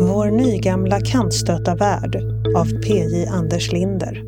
[0.00, 2.16] Vår nygamla kantstöta värld
[2.56, 3.26] av P.J.
[3.26, 4.22] Anders Linder.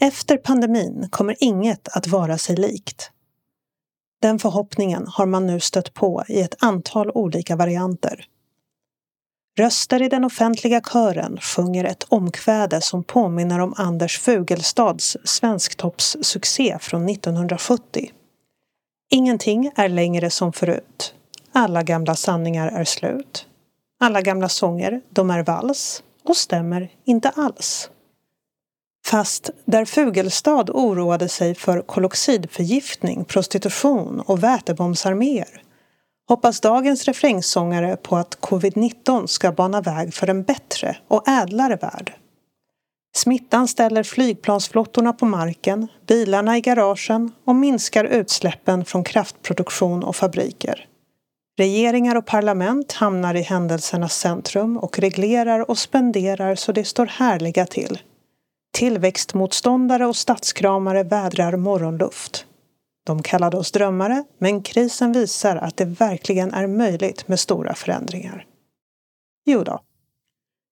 [0.00, 3.10] Efter pandemin kommer inget att vara sig likt.
[4.22, 8.24] Den förhoppningen har man nu stött på i ett antal olika varianter.
[9.58, 17.08] Röster i den offentliga kören sjunger ett omkväde som påminner om Anders Fugelstads Svensktoppssuccé från
[17.08, 18.10] 1970.
[19.10, 21.14] Ingenting är längre som förut.
[21.52, 23.46] Alla gamla sanningar är slut.
[24.00, 27.90] Alla gamla sånger, de är vals och stämmer inte alls.
[29.06, 35.62] Fast där Fugelstad oroade sig för koloxidförgiftning, prostitution och vätebombsarméer
[36.28, 42.14] hoppas dagens refrängsångare på att covid-19 ska bana väg för en bättre och ädlare värld.
[43.16, 50.88] Smittan ställer flygplansflottorna på marken, bilarna i garagen och minskar utsläppen från kraftproduktion och fabriker.
[51.58, 57.66] Regeringar och parlament hamnar i händelsernas centrum och reglerar och spenderar så det står härliga
[57.66, 57.98] till.
[58.72, 62.46] Tillväxtmotståndare och statskramare vädrar morgonluft.
[63.06, 68.46] De kallade oss drömmare, men krisen visar att det verkligen är möjligt med stora förändringar.
[69.46, 69.80] Jo då.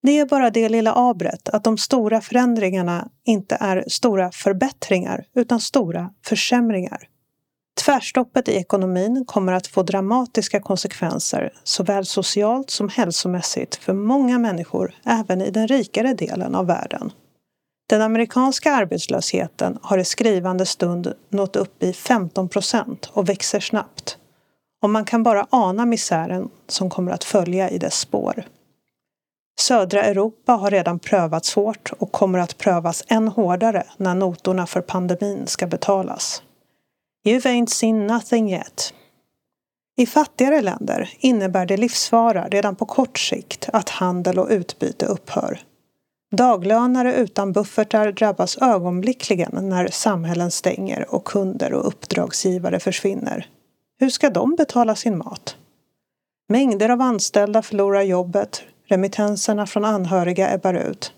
[0.03, 5.59] Det är bara det lilla abret att de stora förändringarna inte är stora förbättringar utan
[5.59, 7.07] stora försämringar.
[7.85, 14.93] Tvärstoppet i ekonomin kommer att få dramatiska konsekvenser såväl socialt som hälsomässigt för många människor
[15.05, 17.11] även i den rikare delen av världen.
[17.89, 24.17] Den amerikanska arbetslösheten har i skrivande stund nått upp i 15 procent och växer snabbt.
[24.81, 28.43] Och man kan bara ana misären som kommer att följa i dess spår.
[29.59, 34.81] Södra Europa har redan prövats hårt och kommer att prövas än hårdare när notorna för
[34.81, 36.43] pandemin ska betalas.
[37.25, 38.93] You've ain't seen nothing yet.
[39.97, 45.59] I fattigare länder innebär det livsfara redan på kort sikt att handel och utbyte upphör.
[46.31, 53.47] Daglönare utan buffertar drabbas ögonblickligen när samhällen stänger och kunder och uppdragsgivare försvinner.
[53.99, 55.55] Hur ska de betala sin mat?
[56.49, 61.13] Mängder av anställda förlorar jobbet, remittenserna från anhöriga ebbar ut.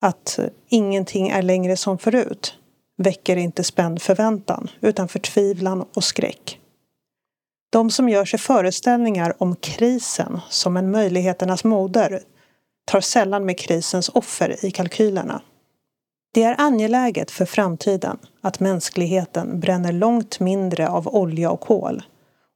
[0.00, 0.38] Att
[0.68, 2.54] ingenting är längre som förut
[2.96, 6.58] väcker inte spänd förväntan utan förtvivlan och skräck.
[7.70, 12.20] De som gör sig föreställningar om krisen som en möjligheternas moder
[12.84, 15.42] tar sällan med krisens offer i kalkylerna.
[16.34, 22.02] Det är angeläget för framtiden att mänskligheten bränner långt mindre av olja och kol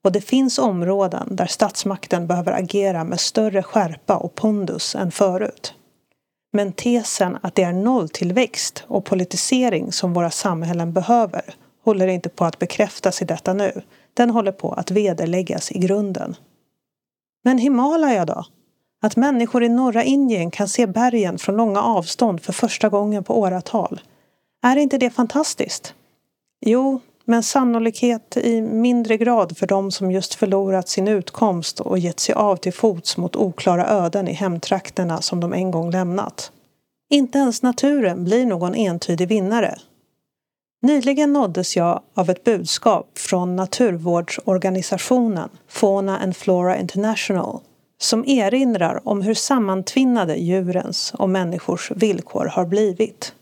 [0.06, 5.74] och det finns områden där statsmakten behöver agera med större skärpa och pondus än förut.
[6.52, 12.44] Men tesen att det är nolltillväxt och politisering som våra samhällen behöver håller inte på
[12.44, 13.82] att bekräftas i detta nu.
[14.14, 16.36] Den håller på att vederläggas i grunden.
[17.44, 18.44] Men Himalaya då?
[19.02, 23.40] Att människor i norra Indien kan se bergen från långa avstånd för första gången på
[23.40, 24.00] åratal.
[24.62, 25.94] Är inte det fantastiskt?
[26.60, 32.20] Jo, men sannolikhet i mindre grad för de som just förlorat sin utkomst och gett
[32.20, 36.52] sig av till fots mot oklara öden i hemtrakterna som de en gång lämnat.
[37.10, 39.78] Inte ens naturen blir någon entydig vinnare.
[40.82, 47.60] Nyligen nåddes jag av ett budskap från naturvårdsorganisationen Fauna and Flora International
[47.98, 53.32] som erinrar om hur sammantvinnade djurens och människors villkor har blivit.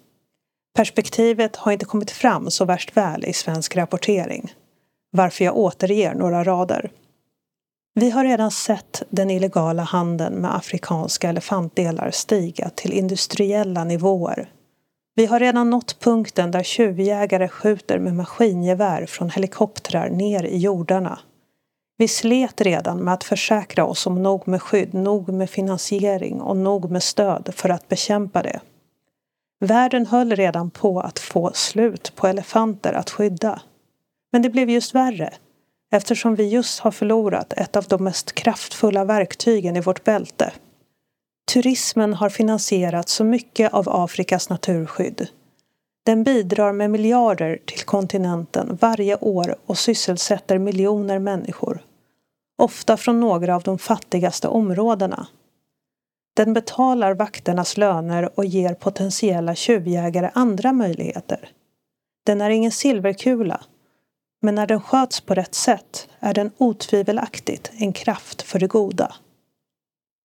[0.75, 4.53] Perspektivet har inte kommit fram så värst väl i svensk rapportering,
[5.11, 6.91] varför jag återger några rader.
[7.95, 14.51] Vi har redan sett den illegala handeln med afrikanska elefantdelar stiga till industriella nivåer.
[15.15, 21.19] Vi har redan nått punkten där tjuvjägare skjuter med maskingevär från helikoptrar ner i jordarna
[21.97, 26.57] vi slet redan med att försäkra oss om nog med skydd, nog med finansiering och
[26.57, 28.61] nog med stöd för att bekämpa det.
[29.61, 33.63] Världen höll redan på att få slut på elefanter att skydda.
[34.33, 35.35] Men det blev just värre
[35.93, 40.53] eftersom vi just har förlorat ett av de mest kraftfulla verktygen i vårt bälte.
[41.53, 45.29] Turismen har finansierat så mycket av Afrikas naturskydd
[46.05, 51.85] den bidrar med miljarder till kontinenten varje år och sysselsätter miljoner människor.
[52.59, 55.27] Ofta från några av de fattigaste områdena.
[56.37, 61.51] Den betalar vakternas löner och ger potentiella tjuvjägare andra möjligheter.
[62.27, 63.65] Den är ingen silverkula,
[64.43, 69.15] men när den sköts på rätt sätt är den otvivelaktigt en kraft för det goda.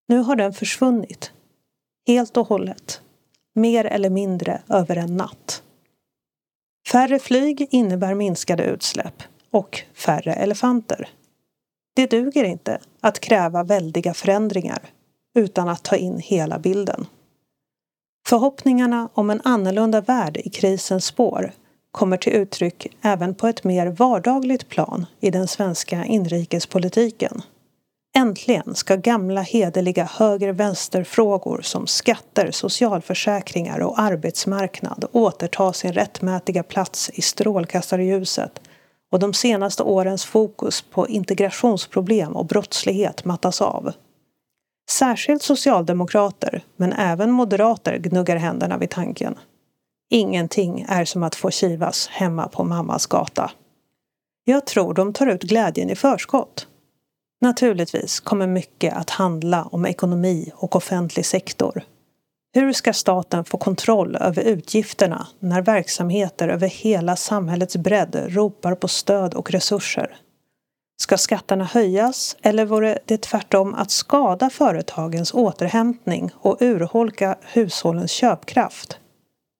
[0.07, 1.31] Nu har den försvunnit,
[2.07, 3.01] helt och hållet,
[3.55, 5.63] mer eller mindre över en natt.
[6.91, 9.23] Färre flyg innebär minskade utsläpp.
[9.51, 11.09] och färre elefanter.
[11.95, 14.81] Det duger inte att kräva väldiga förändringar
[15.35, 17.05] utan att ta in hela bilden.
[18.27, 21.51] Förhoppningarna om en annorlunda värld i krisens spår
[21.91, 27.41] kommer till uttryck även på ett mer vardagligt plan i den svenska inrikespolitiken.
[28.17, 37.21] Äntligen ska gamla hederliga höger-vänster-frågor som skatter, socialförsäkringar och arbetsmarknad återta sin rättmätiga plats i
[37.21, 38.61] strålkastarljuset
[39.11, 43.93] och de senaste årens fokus på integrationsproblem och brottslighet mattas av.
[44.89, 49.36] Särskilt socialdemokrater, men även moderater gnuggar händerna vid tanken.
[50.09, 53.51] Ingenting är som att få kivas hemma på mammas gata.
[54.44, 56.68] Jag tror de tar ut glädjen i förskott.
[57.41, 61.83] Naturligtvis kommer mycket att handla om ekonomi och offentlig sektor.
[62.53, 68.88] Hur ska staten få kontroll över utgifterna när verksamheter över hela samhällets bredd ropar på
[68.88, 70.18] stöd och resurser?
[71.01, 79.00] Ska skatterna höjas eller vore det tvärtom att skada företagens återhämtning och urholka hushållens köpkraft?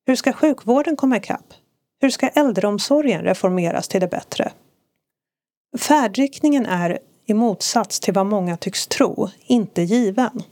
[0.06, 1.54] Hur ska sjukvården komma ikapp?
[2.02, 4.52] Hur ska äldreomsorgen reformeras till det bättre?
[5.78, 10.44] Färdriktningen är, i motsats till vad många tycks tro, inte given.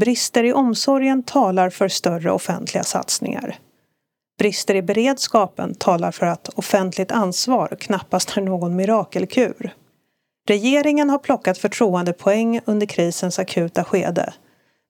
[0.00, 3.58] Brister i omsorgen talar för större offentliga satsningar.
[4.38, 9.74] Brister i beredskapen talar för att offentligt ansvar knappast är någon mirakelkur.
[10.50, 14.34] Regeringen har plockat förtroendepoäng under krisens akuta skede.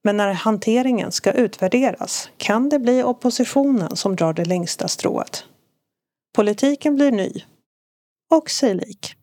[0.05, 5.45] Men när hanteringen ska utvärderas kan det bli oppositionen som drar det längsta strået.
[6.37, 7.33] Politiken blir ny.
[8.31, 9.15] Och sig lik.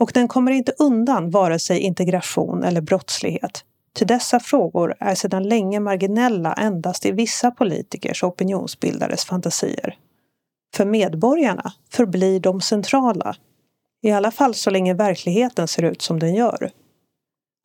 [0.00, 3.64] Och den kommer inte undan vare sig integration eller brottslighet.
[3.94, 9.96] Till dessa frågor är sedan länge marginella endast i vissa politikers och opinionsbildares fantasier.
[10.74, 13.36] För medborgarna förblir de centrala
[14.02, 16.70] i alla fall så länge verkligheten ser ut som den gör.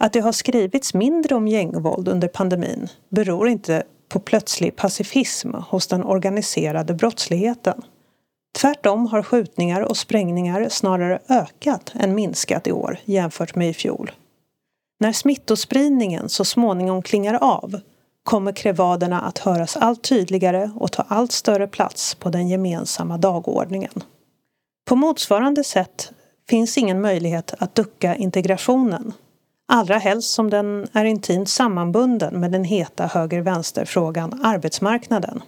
[0.04, 5.88] Att det har skrivits mindre om gängvåld under pandemin beror inte på plötslig pacifism hos
[5.88, 7.82] den organiserade brottsligheten.
[8.58, 14.12] Tvärtom har skjutningar och sprängningar snarare ökat än minskat i år jämfört med i fjol.
[15.00, 17.80] När smittospridningen så småningom klingar av
[18.24, 24.04] kommer krevaderna att höras allt tydligare och ta allt större plats på den gemensamma dagordningen.
[24.86, 26.12] På motsvarande sätt
[26.50, 29.14] finns ingen möjlighet att ducka integrationen.
[29.68, 35.42] Allra helst som den är intimt sammanbunden med den heta höger-vänster-frågan arbetsmarknaden.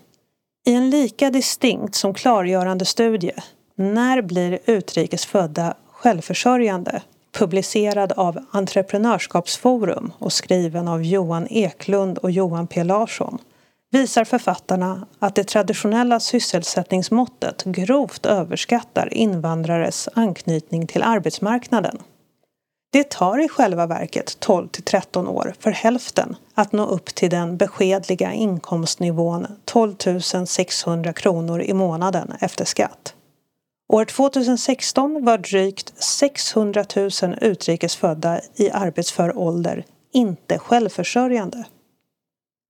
[0.65, 3.33] I en lika distinkt som klargörande studie
[3.75, 7.01] När blir utrikes födda självförsörjande?
[7.33, 13.37] publicerad av Entreprenörskapsforum och skriven av Johan Eklund och Johan P Larsson
[13.93, 21.97] visar författarna att det traditionella sysselsättningsmåttet grovt överskattar invandrares anknytning till arbetsmarknaden.
[22.91, 27.29] Det tar i själva verket 12 till 13 år för hälften att nå upp till
[27.29, 29.95] den beskedliga inkomstnivån 12
[30.45, 33.15] 600 kronor i månaden efter skatt.
[33.93, 37.09] År 2016 var drygt 600 000
[37.41, 41.65] utrikesfödda i arbetsför ålder inte självförsörjande.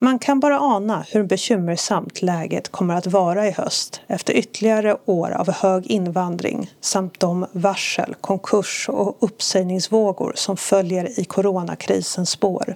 [0.03, 5.31] Man kan bara ana hur bekymmersamt läget kommer att vara i höst efter ytterligare år
[5.31, 12.75] av hög invandring samt de varsel, konkurs och uppsägningsvågor som följer i coronakrisens spår.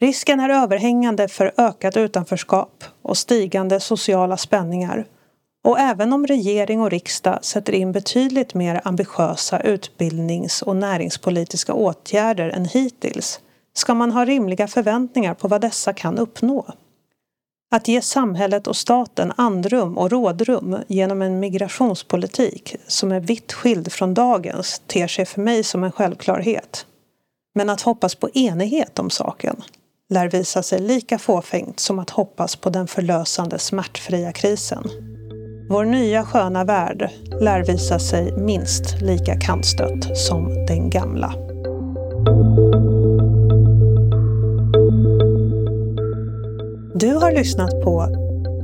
[0.00, 5.06] Risken är överhängande för ökat utanförskap och stigande sociala spänningar
[5.64, 12.48] och även om regering och riksdag sätter in betydligt mer ambitiösa utbildnings och näringspolitiska åtgärder
[12.48, 13.40] än hittills
[13.78, 16.66] ska man ha rimliga förväntningar på vad dessa kan uppnå.
[17.70, 23.92] Att ge samhället och staten andrum och rådrum genom en migrationspolitik som är vitt skild
[23.92, 26.86] från dagens ter sig för mig som en självklarhet.
[27.54, 29.62] Men att hoppas på enighet om saken
[30.08, 34.84] lär visa sig lika fåfängt som att hoppas på den förlösande smärtfria krisen.
[35.68, 41.34] Vår nya sköna värld lär visa sig minst lika kantstött som den gamla.
[47.00, 48.06] Du har lyssnat på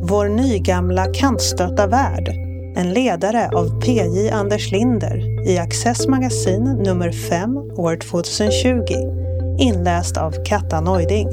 [0.02, 2.28] Vår nygamla kantstötta värld,
[2.76, 8.82] en ledare av PJ Anders Linder i Access Magasin nummer 5 år 2020,
[9.58, 11.28] inläst av Katta Neuding.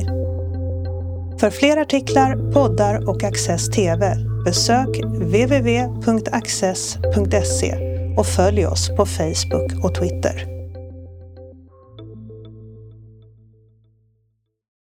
[1.39, 4.15] För fler artiklar, poddar och Access TV
[4.45, 6.15] besök www.access.se
[8.17, 10.58] och följ oss på Facebook och Twitter.